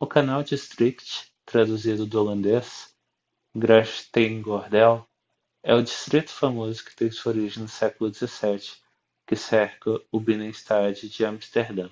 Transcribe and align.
o 0.00 0.08
canal 0.08 0.42
district 0.42 1.30
traduzido 1.46 2.04
do 2.04 2.18
holandês: 2.18 2.92
grachtengordel 3.54 5.06
é 5.62 5.72
o 5.72 5.84
distrito 5.84 6.30
famoso 6.32 6.84
que 6.84 6.96
tem 6.96 7.08
sua 7.08 7.30
origem 7.30 7.62
no 7.62 7.68
século 7.68 8.10
17 8.10 8.82
que 9.24 9.36
cerca 9.36 10.02
o 10.10 10.18
binnenstad 10.18 10.98
de 11.00 11.24
amsterdã 11.24 11.90